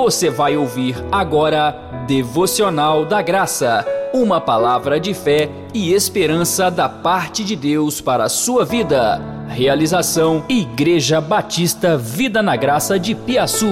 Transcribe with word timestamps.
Você 0.00 0.30
vai 0.30 0.56
ouvir 0.56 0.94
agora 1.10 1.72
Devocional 2.06 3.04
da 3.04 3.20
Graça, 3.20 3.84
uma 4.14 4.40
palavra 4.40 5.00
de 5.00 5.12
fé 5.12 5.50
e 5.74 5.92
esperança 5.92 6.70
da 6.70 6.88
parte 6.88 7.42
de 7.42 7.56
Deus 7.56 8.00
para 8.00 8.22
a 8.22 8.28
sua 8.28 8.64
vida. 8.64 9.20
Realização 9.48 10.44
Igreja 10.48 11.20
Batista 11.20 11.98
Vida 11.98 12.40
na 12.40 12.54
Graça 12.54 12.96
de 12.96 13.12
Piaçu. 13.12 13.66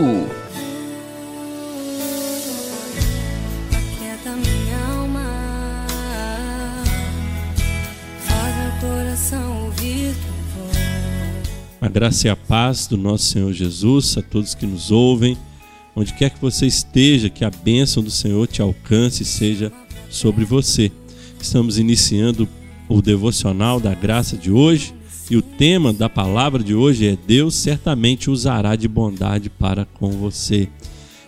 A 11.80 11.88
graça 11.88 12.26
e 12.26 12.30
a 12.30 12.34
paz 12.34 12.88
do 12.88 12.96
nosso 12.96 13.26
Senhor 13.26 13.52
Jesus 13.52 14.18
a 14.18 14.22
todos 14.22 14.56
que 14.56 14.66
nos 14.66 14.90
ouvem, 14.90 15.38
onde 15.96 16.12
quer 16.12 16.28
que 16.30 16.40
você 16.40 16.66
esteja, 16.66 17.30
que 17.30 17.42
a 17.42 17.50
bênção 17.50 18.02
do 18.02 18.10
Senhor 18.10 18.46
te 18.46 18.60
alcance 18.60 19.22
e 19.22 19.26
seja 19.26 19.72
sobre 20.10 20.44
você. 20.44 20.92
Estamos 21.40 21.78
iniciando 21.78 22.46
o 22.86 23.00
devocional 23.00 23.80
da 23.80 23.94
graça 23.94 24.36
de 24.36 24.50
hoje 24.52 24.94
e 25.30 25.36
o 25.36 25.42
tema 25.42 25.92
da 25.92 26.08
palavra 26.08 26.62
de 26.62 26.74
hoje 26.74 27.06
é 27.06 27.16
Deus 27.26 27.54
certamente 27.54 28.30
usará 28.30 28.76
de 28.76 28.86
bondade 28.86 29.48
para 29.48 29.86
com 29.86 30.10
você. 30.10 30.68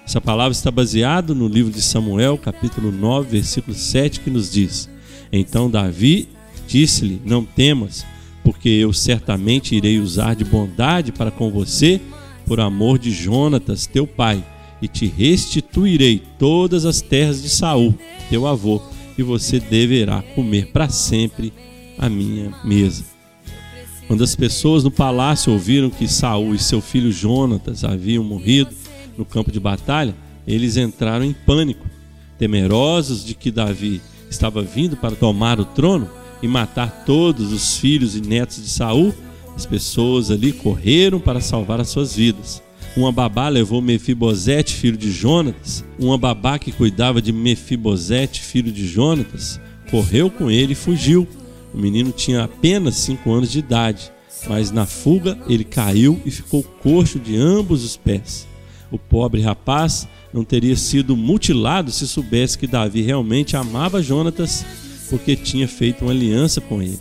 Essa 0.05 0.21
palavra 0.21 0.53
está 0.53 0.71
baseada 0.71 1.35
no 1.35 1.49
livro 1.49 1.73
de 1.73 1.83
Samuel, 1.83 2.39
capítulo 2.39 2.93
9, 2.93 3.31
versículo 3.31 3.77
7, 3.77 4.21
que 4.21 4.31
nos 4.31 4.53
diz: 4.53 4.89
Então 5.33 5.71
Davi 5.71 6.29
disse-lhe: 6.67 7.21
Não 7.25 7.45
temas, 7.45 8.07
porque 8.45 8.69
eu 8.69 8.93
certamente 8.93 9.75
irei 9.75 9.99
usar 9.99 10.35
de 10.35 10.45
bondade 10.45 11.11
para 11.11 11.31
com 11.31 11.51
você, 11.51 12.01
por 12.47 12.61
amor 12.61 12.99
de 12.99 13.11
Jonatas, 13.11 13.87
teu 13.87 14.07
pai, 14.07 14.43
e 14.81 14.89
te 14.89 15.07
restituirei 15.07 16.23
todas 16.39 16.85
as 16.85 17.01
terras 17.01 17.43
de 17.43 17.49
Saul, 17.49 17.95
teu 18.29 18.47
avô, 18.47 18.81
e 19.17 19.23
você 19.23 19.59
deverá 19.59 20.23
comer 20.35 20.69
para 20.73 20.89
sempre 20.89 21.53
a 21.99 22.09
minha 22.09 22.55
mesa. 22.65 23.05
Quando 24.07 24.25
as 24.25 24.35
pessoas 24.35 24.85
no 24.85 24.91
palácio 24.91 25.53
ouviram 25.53 25.91
que 25.91 26.09
Saul 26.09 26.55
e 26.55 26.59
seu 26.59 26.81
filho 26.81 27.13
Jonatas 27.13 27.85
haviam 27.85 28.25
morrido 28.25 28.71
no 29.19 29.25
campo 29.25 29.53
de 29.53 29.61
batalha, 29.61 30.15
eles 30.47 30.77
entraram 30.77 31.25
em 31.25 31.35
pânico, 31.35 31.87
temerosos 32.39 33.25
de 33.25 33.35
que 33.35 33.51
Davi 33.51 34.01
estava 34.31 34.63
vindo 34.63 34.97
para 34.97 35.15
tomar 35.15 35.61
o 35.61 35.65
trono 35.65 36.09
e 36.43 36.49
matar 36.49 37.05
todos 37.05 37.53
os 37.53 37.77
filhos 37.77 38.17
e 38.17 38.21
netos 38.21 38.63
de 38.63 38.69
Saul. 38.71 39.13
As 39.55 39.67
pessoas 39.67 40.31
ali 40.31 40.53
correram 40.53 41.19
para 41.19 41.41
salvar 41.41 41.81
as 41.81 41.89
suas 41.89 42.15
vidas. 42.15 42.63
Uma 42.99 43.13
babá 43.13 43.49
levou 43.49 43.81
Mefibosete, 43.81 44.75
filho 44.75 44.97
de 44.97 45.13
Jonatas. 45.13 45.85
Uma 46.01 46.19
babá 46.19 46.59
que 46.59 46.73
cuidava 46.73 47.23
de 47.23 47.33
Mefibosete, 47.33 48.41
filho 48.41 48.73
de 48.73 48.89
Jonatas, 48.89 49.61
correu 49.89 50.29
com 50.29 50.51
ele 50.51 50.73
e 50.73 50.75
fugiu. 50.75 51.25
O 51.73 51.79
menino 51.79 52.11
tinha 52.11 52.43
apenas 52.43 52.97
cinco 52.97 53.33
anos 53.33 53.53
de 53.53 53.61
idade, 53.61 54.11
mas 54.49 54.73
na 54.73 54.85
fuga 54.85 55.39
ele 55.49 55.63
caiu 55.63 56.21
e 56.27 56.31
ficou 56.33 56.61
coxo 56.61 57.21
de 57.21 57.37
ambos 57.37 57.85
os 57.85 57.97
pés. 57.97 58.49
O 58.91 58.99
pobre 58.99 59.43
rapaz 59.43 60.09
não 60.35 60.43
teria 60.43 60.75
sido 60.75 61.17
mutilado 61.17 61.93
se 61.93 62.09
soubesse 62.09 62.59
que 62.59 62.67
Davi 62.67 63.03
realmente 63.03 63.57
amava 63.57 64.03
Jonatas, 64.03 64.67
porque 65.09 65.37
tinha 65.37 65.69
feito 65.69 66.05
uma 66.05 66.11
aliança 66.11 66.61
com 66.61 66.83
ele. 66.83 66.99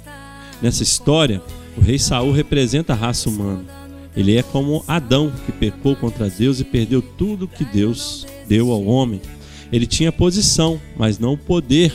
Nessa 0.62 0.84
história, 0.84 1.42
o 1.76 1.82
rei 1.82 1.98
Saul 1.98 2.32
representa 2.34 2.94
a 2.94 2.96
raça 2.96 3.28
humana. 3.30 3.87
Ele 4.18 4.36
é 4.36 4.42
como 4.42 4.84
Adão, 4.88 5.32
que 5.46 5.52
pecou 5.52 5.96
contra 5.96 6.28
Deus 6.28 6.60
e 6.60 6.64
perdeu 6.64 7.04
tudo 7.04 7.48
que 7.48 7.64
Deus 7.64 8.26
deu 8.48 8.72
ao 8.72 8.84
homem. 8.84 9.22
Ele 9.72 9.86
tinha 9.86 10.12
posição, 10.12 10.82
mas 10.98 11.20
não 11.20 11.38
poder 11.38 11.94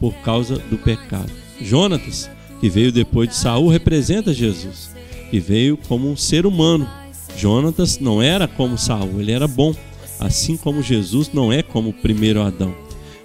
por 0.00 0.12
causa 0.16 0.58
do 0.58 0.76
pecado. 0.76 1.30
Jonatas, 1.60 2.28
que 2.60 2.68
veio 2.68 2.90
depois 2.90 3.28
de 3.28 3.36
Saul, 3.36 3.68
representa 3.68 4.34
Jesus, 4.34 4.90
que 5.30 5.38
veio 5.38 5.76
como 5.76 6.10
um 6.10 6.16
ser 6.16 6.46
humano. 6.46 6.88
Jonatas 7.36 8.00
não 8.00 8.20
era 8.20 8.48
como 8.48 8.76
Saul, 8.76 9.20
ele 9.20 9.30
era 9.30 9.46
bom, 9.46 9.72
assim 10.18 10.56
como 10.56 10.82
Jesus 10.82 11.30
não 11.32 11.52
é 11.52 11.62
como 11.62 11.90
o 11.90 11.94
primeiro 11.94 12.42
Adão. 12.42 12.74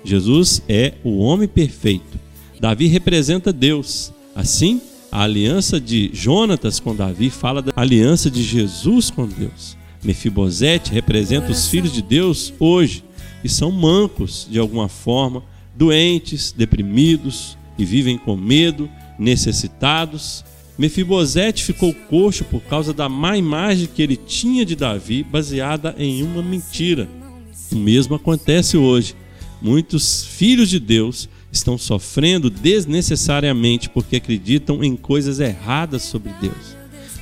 Jesus 0.04 0.62
é 0.70 0.94
o 1.04 1.18
homem 1.18 1.48
perfeito. 1.48 2.20
Davi 2.60 2.86
representa 2.86 3.52
Deus. 3.52 4.14
Assim, 4.36 4.80
a 5.12 5.24
aliança 5.24 5.80
de 5.80 6.10
Jonatas 6.14 6.80
com 6.80 6.96
Davi 6.96 7.30
fala 7.30 7.62
da 7.62 7.72
aliança 7.76 8.30
de 8.30 8.44
Jesus 8.44 9.10
com 9.10 9.28
Deus. 9.28 9.78
Mefibosete 10.04 10.92
representa 10.92 11.52
os 11.52 11.68
filhos 11.68 11.92
de 11.92 12.02
Deus 12.02 12.54
hoje, 12.60 13.04
que 13.42 13.50
são 13.50 13.72
mancos 13.72 14.48
de 14.50 14.60
alguma 14.60 14.90
forma, 14.90 15.44
doentes, 15.76 16.52
deprimidos 16.52 17.58
e 17.78 17.86
vivem 17.86 18.18
com 18.18 18.36
medo, 18.36 18.90
necessitados. 19.18 20.44
Mefibosete 20.78 21.64
ficou 21.64 21.94
coxo 21.94 22.44
por 22.44 22.62
causa 22.62 22.94
da 22.94 23.10
má 23.10 23.38
imagem 23.38 23.88
que 23.88 24.02
ele 24.02 24.16
tinha 24.16 24.66
de 24.66 24.76
Davi, 24.76 25.24
baseada 25.24 25.96
em 25.98 26.22
uma 26.22 26.42
mentira. 26.44 27.08
O 27.72 27.76
mesmo 27.76 28.16
acontece 28.16 28.78
hoje. 28.78 29.16
Muitos 29.62 30.24
filhos 30.24 30.70
de 30.70 30.80
Deus 30.80 31.28
estão 31.58 31.78
sofrendo 31.78 32.50
desnecessariamente 32.50 33.90
porque 33.90 34.16
acreditam 34.16 34.84
em 34.84 34.96
coisas 34.96 35.40
erradas 35.40 36.04
sobre 36.04 36.32
Deus. 36.42 36.78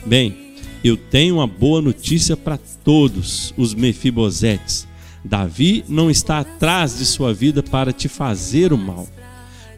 Bem, 0.05 0.55
eu 0.83 0.95
tenho 0.95 1.35
uma 1.35 1.47
boa 1.47 1.81
notícia 1.81 2.37
para 2.37 2.59
todos 2.83 3.53
os 3.57 3.73
Mefibosetes. 3.73 4.87
Davi 5.23 5.83
não 5.89 6.11
está 6.11 6.39
atrás 6.39 6.99
de 6.99 7.05
sua 7.05 7.33
vida 7.33 7.63
para 7.63 7.91
te 7.91 8.07
fazer 8.07 8.71
o 8.71 8.77
mal. 8.77 9.07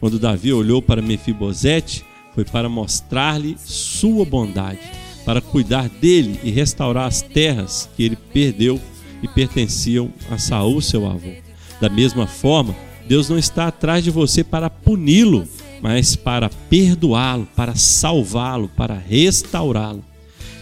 Quando 0.00 0.18
Davi 0.18 0.52
olhou 0.52 0.82
para 0.82 1.00
Mefibosete, 1.00 2.04
foi 2.34 2.44
para 2.44 2.68
mostrar-lhe 2.68 3.56
sua 3.64 4.24
bondade, 4.24 4.80
para 5.24 5.40
cuidar 5.40 5.88
dele 5.88 6.38
e 6.44 6.50
restaurar 6.50 7.06
as 7.06 7.22
terras 7.22 7.88
que 7.96 8.02
ele 8.02 8.16
perdeu 8.32 8.80
e 9.22 9.26
pertenciam 9.26 10.12
a 10.30 10.38
Saul, 10.38 10.80
seu 10.80 11.06
avô. 11.06 11.32
Da 11.80 11.88
mesma 11.88 12.26
forma, 12.26 12.76
Deus 13.08 13.28
não 13.28 13.38
está 13.38 13.68
atrás 13.68 14.04
de 14.04 14.10
você 14.10 14.44
para 14.44 14.68
puni-lo, 14.68 15.48
mas 15.80 16.14
para 16.14 16.50
perdoá-lo, 16.68 17.48
para 17.56 17.74
salvá-lo, 17.74 18.68
para 18.76 18.94
restaurá-lo. 18.94 20.04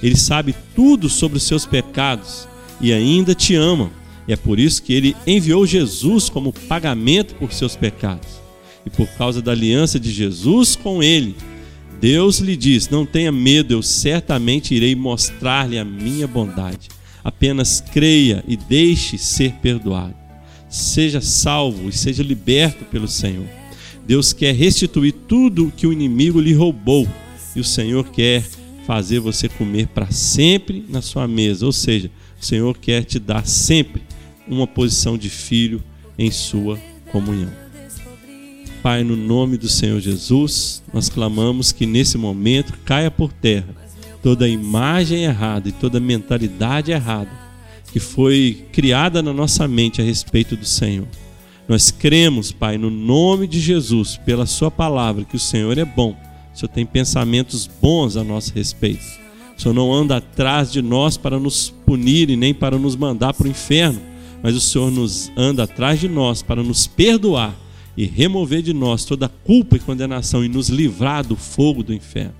Ele 0.00 0.16
sabe 0.16 0.54
tudo 0.74 1.08
sobre 1.08 1.38
os 1.38 1.42
seus 1.42 1.66
pecados 1.66 2.46
e 2.80 2.92
ainda 2.92 3.34
te 3.34 3.56
ama. 3.56 3.90
E 4.28 4.32
é 4.32 4.36
por 4.36 4.60
isso 4.60 4.82
que 4.82 4.92
ele 4.92 5.16
enviou 5.26 5.66
Jesus 5.66 6.28
como 6.28 6.52
pagamento 6.52 7.34
por 7.34 7.52
seus 7.52 7.74
pecados. 7.74 8.28
E 8.84 8.90
por 8.90 9.08
causa 9.08 9.42
da 9.42 9.50
aliança 9.50 9.98
de 9.98 10.12
Jesus 10.12 10.76
com 10.76 11.02
ele, 11.02 11.34
Deus 12.00 12.38
lhe 12.38 12.56
diz: 12.56 12.88
Não 12.88 13.04
tenha 13.04 13.32
medo, 13.32 13.72
eu 13.72 13.82
certamente 13.82 14.74
irei 14.74 14.94
mostrar-lhe 14.94 15.78
a 15.78 15.84
minha 15.84 16.26
bondade. 16.28 16.88
Apenas 17.24 17.80
creia 17.80 18.44
e 18.46 18.56
deixe 18.56 19.18
ser 19.18 19.54
perdoado. 19.54 20.25
Seja 20.76 21.22
salvo 21.22 21.88
e 21.88 21.92
seja 21.92 22.22
liberto 22.22 22.84
pelo 22.84 23.08
Senhor. 23.08 23.46
Deus 24.06 24.34
quer 24.34 24.54
restituir 24.54 25.12
tudo 25.26 25.72
que 25.74 25.86
o 25.86 25.92
inimigo 25.92 26.38
lhe 26.38 26.52
roubou 26.52 27.08
e 27.56 27.60
o 27.60 27.64
Senhor 27.64 28.06
quer 28.10 28.44
fazer 28.86 29.18
você 29.18 29.48
comer 29.48 29.86
para 29.88 30.10
sempre 30.10 30.84
na 30.86 31.00
sua 31.00 31.26
mesa. 31.26 31.64
Ou 31.64 31.72
seja, 31.72 32.10
o 32.38 32.44
Senhor 32.44 32.76
quer 32.76 33.04
te 33.04 33.18
dar 33.18 33.46
sempre 33.46 34.02
uma 34.46 34.66
posição 34.66 35.16
de 35.16 35.30
filho 35.30 35.82
em 36.18 36.30
sua 36.30 36.78
comunhão. 37.10 37.50
Pai, 38.82 39.02
no 39.02 39.16
nome 39.16 39.56
do 39.56 39.70
Senhor 39.70 39.98
Jesus, 39.98 40.82
nós 40.92 41.08
clamamos 41.08 41.72
que 41.72 41.86
nesse 41.86 42.18
momento 42.18 42.74
caia 42.84 43.10
por 43.10 43.32
terra 43.32 43.74
toda 44.22 44.46
imagem 44.46 45.24
errada 45.24 45.70
e 45.70 45.72
toda 45.72 45.98
mentalidade 45.98 46.92
errada 46.92 47.45
que 47.96 48.00
foi 48.00 48.66
criada 48.72 49.22
na 49.22 49.32
nossa 49.32 49.66
mente 49.66 50.02
a 50.02 50.04
respeito 50.04 50.54
do 50.54 50.66
Senhor. 50.66 51.08
Nós 51.66 51.90
cremos, 51.90 52.52
Pai, 52.52 52.76
no 52.76 52.90
nome 52.90 53.46
de 53.46 53.58
Jesus, 53.58 54.18
pela 54.18 54.44
Sua 54.44 54.70
palavra, 54.70 55.24
que 55.24 55.34
o 55.34 55.40
Senhor 55.40 55.78
é 55.78 55.84
bom. 55.86 56.14
O 56.54 56.58
Senhor 56.58 56.68
tem 56.68 56.84
pensamentos 56.84 57.66
bons 57.80 58.18
a 58.18 58.22
nosso 58.22 58.52
respeito. 58.52 59.02
O 59.56 59.62
Senhor 59.62 59.72
não 59.72 59.90
anda 59.90 60.18
atrás 60.18 60.70
de 60.70 60.82
nós 60.82 61.16
para 61.16 61.38
nos 61.38 61.70
punir 61.86 62.28
e 62.28 62.36
nem 62.36 62.52
para 62.52 62.78
nos 62.78 62.94
mandar 62.94 63.32
para 63.32 63.46
o 63.46 63.50
inferno, 63.50 64.02
mas 64.42 64.54
o 64.54 64.60
Senhor 64.60 64.90
nos 64.90 65.32
anda 65.34 65.62
atrás 65.62 65.98
de 65.98 66.06
nós 66.06 66.42
para 66.42 66.62
nos 66.62 66.86
perdoar 66.86 67.56
e 67.96 68.04
remover 68.04 68.60
de 68.60 68.74
nós 68.74 69.06
toda 69.06 69.26
culpa 69.26 69.76
e 69.76 69.80
condenação 69.80 70.44
e 70.44 70.48
nos 70.48 70.68
livrar 70.68 71.26
do 71.26 71.34
fogo 71.34 71.82
do 71.82 71.94
inferno. 71.94 72.34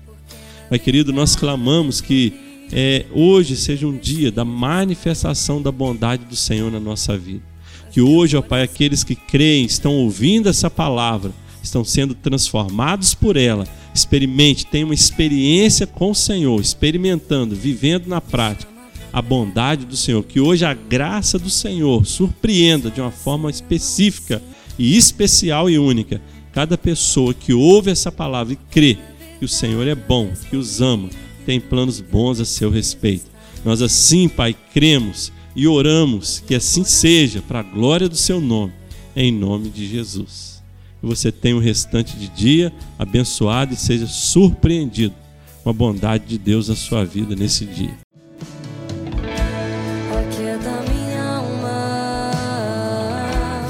Pai 0.69 0.77
querido, 0.77 1.11
nós 1.11 1.35
clamamos 1.35 1.99
que 1.99 2.45
é, 2.71 3.05
hoje 3.11 3.55
seja 3.55 3.87
um 3.87 3.97
dia 3.97 4.31
da 4.31 4.43
manifestação 4.43 5.61
da 5.61 5.71
bondade 5.71 6.25
do 6.25 6.35
Senhor 6.35 6.71
na 6.71 6.79
nossa 6.79 7.17
vida. 7.17 7.43
Que 7.91 8.01
hoje, 8.01 8.35
ó 8.35 8.41
Pai, 8.41 8.63
aqueles 8.63 9.03
que 9.03 9.15
creem, 9.15 9.65
estão 9.65 9.93
ouvindo 9.93 10.49
essa 10.49 10.69
palavra, 10.69 11.31
estão 11.63 11.83
sendo 11.83 12.13
transformados 12.13 13.13
por 13.13 13.37
ela. 13.37 13.67
Experimente, 13.93 14.65
tenha 14.65 14.85
uma 14.85 14.93
experiência 14.93 15.87
com 15.87 16.11
o 16.11 16.15
Senhor, 16.15 16.59
experimentando, 16.59 17.55
vivendo 17.55 18.07
na 18.07 18.21
prática 18.21 18.77
a 19.11 19.21
bondade 19.21 19.85
do 19.85 19.97
Senhor, 19.97 20.21
que 20.23 20.39
hoje 20.39 20.65
a 20.65 20.73
graça 20.73 21.39
do 21.39 21.49
Senhor 21.49 22.05
surpreenda 22.05 22.91
de 22.91 23.01
uma 23.01 23.09
forma 23.09 23.49
específica 23.49 24.43
e 24.77 24.95
especial 24.95 25.69
e 25.69 25.79
única 25.79 26.21
cada 26.57 26.77
pessoa 26.77 27.35
que 27.35 27.53
ouve 27.53 27.91
essa 27.91 28.11
palavra 28.11 28.53
e 28.53 28.59
crê 28.71 28.97
que 29.37 29.45
o 29.45 29.47
Senhor 29.47 29.87
é 29.87 29.93
bom, 29.93 30.31
que 30.49 30.55
os 30.55 30.81
ama, 30.81 31.07
tem 31.47 31.61
planos 31.61 32.01
bons 32.01 32.41
a 32.41 32.45
seu 32.45 32.69
respeito. 32.69 33.27
Nós 33.63 33.81
assim, 33.81 34.27
Pai, 34.27 34.53
cremos 34.73 35.31
e 35.55 35.65
oramos 35.65 36.43
que 36.45 36.53
assim 36.53 36.83
seja, 36.83 37.41
para 37.41 37.61
a 37.61 37.63
glória 37.63 38.09
do 38.09 38.17
seu 38.17 38.41
nome, 38.41 38.73
em 39.15 39.31
nome 39.31 39.69
de 39.69 39.87
Jesus. 39.87 40.61
Que 40.99 41.07
você 41.07 41.31
tenha 41.31 41.55
um 41.55 41.61
restante 41.61 42.17
de 42.17 42.27
dia 42.27 42.73
abençoado 42.99 43.73
e 43.73 43.77
seja 43.77 44.07
surpreendido 44.07 45.15
com 45.63 45.69
a 45.69 45.73
bondade 45.73 46.25
de 46.25 46.37
Deus 46.37 46.67
na 46.67 46.75
sua 46.75 47.05
vida 47.05 47.33
nesse 47.33 47.65
dia. 47.65 47.95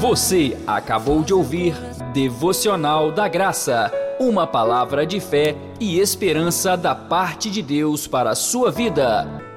Você 0.00 0.56
acabou 0.66 1.22
de 1.22 1.32
ouvir 1.32 1.76
Devocional 2.12 3.12
da 3.12 3.28
Graça, 3.28 3.92
uma 4.18 4.46
palavra 4.46 5.06
de 5.06 5.20
fé 5.20 5.56
e 5.80 5.98
esperança 5.98 6.76
da 6.76 6.94
parte 6.94 7.50
de 7.50 7.62
Deus 7.62 8.06
para 8.06 8.30
a 8.30 8.34
sua 8.34 8.70
vida. 8.70 9.47